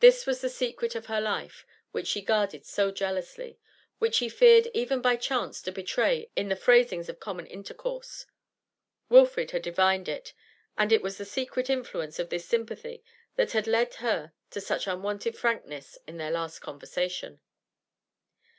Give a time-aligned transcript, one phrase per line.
[0.00, 3.58] This was the secret of her life, which she guarded so jealously,
[3.98, 8.26] which she feared even by chance to betray in the phrasings of common intercourse.
[9.08, 10.34] Wilfrid had divined it,
[10.76, 13.02] and it was the secret influence of this sympathy
[13.36, 17.40] that had led her to such unwonted frankness in their latest conversation.